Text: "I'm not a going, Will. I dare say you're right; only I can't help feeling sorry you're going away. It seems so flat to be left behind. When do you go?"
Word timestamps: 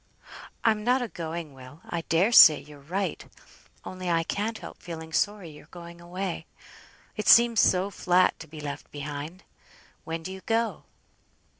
"I'm 0.63 0.83
not 0.83 1.03
a 1.03 1.07
going, 1.07 1.53
Will. 1.53 1.81
I 1.87 2.01
dare 2.09 2.31
say 2.31 2.59
you're 2.59 2.79
right; 2.79 3.23
only 3.85 4.09
I 4.09 4.23
can't 4.23 4.57
help 4.57 4.81
feeling 4.81 5.13
sorry 5.13 5.51
you're 5.51 5.67
going 5.67 6.01
away. 6.01 6.47
It 7.15 7.27
seems 7.27 7.59
so 7.59 7.91
flat 7.91 8.39
to 8.39 8.47
be 8.47 8.59
left 8.59 8.89
behind. 8.89 9.43
When 10.03 10.23
do 10.23 10.31
you 10.31 10.41
go?" 10.47 10.85